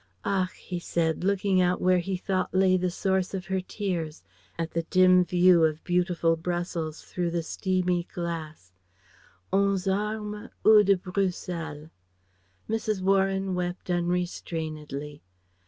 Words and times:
"Ach," 0.25 0.49
he 0.55 0.79
said, 0.79 1.23
looking 1.23 1.61
out 1.61 1.79
where 1.79 1.99
he 1.99 2.17
thought 2.17 2.55
lay 2.55 2.75
the 2.75 2.89
source 2.89 3.35
of 3.35 3.45
her 3.45 3.61
tears, 3.61 4.23
at 4.57 4.71
the 4.71 4.81
dim 4.89 5.23
view 5.23 5.63
of 5.63 5.83
beautiful 5.83 6.35
Brussels 6.35 7.03
through 7.03 7.29
the 7.29 7.43
steamy 7.43 8.07
glass, 8.11 8.71
"Onze 9.53 9.87
arme, 9.87 10.49
oude 10.65 10.99
Brüssel." 11.03 11.91
Mrs. 12.67 13.03
Warren 13.03 13.53
wept 13.53 13.91
unrestrainedly. 13.91 15.21